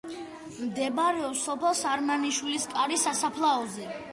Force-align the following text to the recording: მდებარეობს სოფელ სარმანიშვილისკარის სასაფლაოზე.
მდებარეობს 0.61 1.43
სოფელ 1.49 1.77
სარმანიშვილისკარის 1.81 3.07
სასაფლაოზე. 3.11 3.91